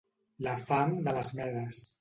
La 0.47 0.55
fam 0.71 0.97
de 1.09 1.15
les 1.19 1.33
Medes. 1.43 1.87